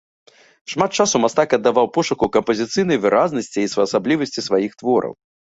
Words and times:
Шмат 0.71 0.95
часу 1.03 1.15
мастак 1.23 1.49
аддаваў 1.57 1.91
пошуку 1.99 2.31
кампазіцыйнай 2.37 2.97
выразнасці 3.05 3.59
і 3.67 3.71
своеасаблівасці 3.75 4.47
сваіх 4.49 4.71
твораў. 4.83 5.13